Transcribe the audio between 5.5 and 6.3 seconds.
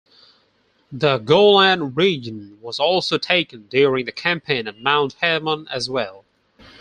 as well.